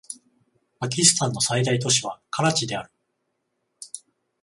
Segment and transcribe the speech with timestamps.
[0.79, 2.91] パキスタンの最大都市はカラチである